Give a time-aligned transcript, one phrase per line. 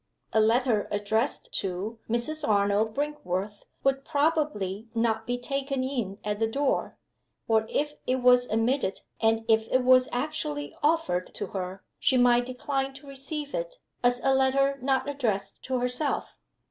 [0.33, 2.47] A letter addressed to "Mrs.
[2.47, 6.97] Arnold Brinkworth" would probably not be taken in at the door;
[7.47, 12.47] or if it was admitted and if it was actually offered to her, she might
[12.47, 16.39] decline to receive it, as a letter not addressed to herself.